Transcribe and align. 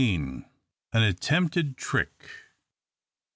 AN 0.93 1.03
ATTEMPTED 1.03 1.77
TRICK. 1.77 2.27